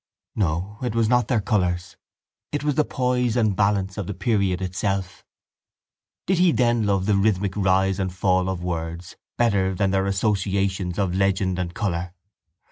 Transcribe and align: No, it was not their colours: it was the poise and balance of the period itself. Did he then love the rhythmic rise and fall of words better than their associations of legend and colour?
No, 0.35 0.79
it 0.81 0.95
was 0.95 1.07
not 1.07 1.27
their 1.27 1.39
colours: 1.41 1.95
it 2.51 2.63
was 2.63 2.73
the 2.73 2.83
poise 2.83 3.37
and 3.37 3.55
balance 3.55 3.99
of 3.99 4.07
the 4.07 4.15
period 4.15 4.59
itself. 4.59 5.23
Did 6.25 6.39
he 6.39 6.51
then 6.51 6.87
love 6.87 7.05
the 7.05 7.15
rhythmic 7.15 7.55
rise 7.55 7.99
and 7.99 8.11
fall 8.11 8.49
of 8.49 8.63
words 8.63 9.15
better 9.37 9.75
than 9.75 9.91
their 9.91 10.07
associations 10.07 10.97
of 10.97 11.13
legend 11.13 11.59
and 11.59 11.75
colour? 11.75 12.13